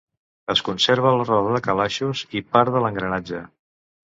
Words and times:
Es 0.53 0.63
conserva 0.69 1.11
la 1.17 1.27
roda 1.27 1.53
de 1.57 1.61
calaixos 1.67 2.25
i 2.41 2.45
part 2.57 2.75
de 2.79 2.85
l'engranatge. 2.87 3.45